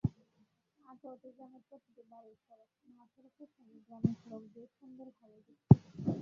আঠারোটি 0.79 1.29
গ্রামের 1.35 1.63
প্রতিটি 1.67 2.03
বাড়িই 2.11 2.37
সড়ক-মহাসড়কের 2.43 3.49
সঙ্গে 3.55 3.77
গ্রামীণ 3.85 4.15
সড়ক 4.21 4.43
দিয়ে 4.53 4.67
সুন্দরভাবে 4.75 5.37
যুক্ত। 5.47 5.69